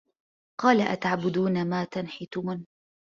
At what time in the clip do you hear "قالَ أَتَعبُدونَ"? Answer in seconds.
0.61-1.69